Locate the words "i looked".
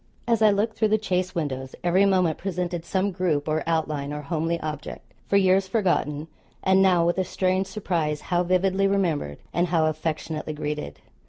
0.41-0.75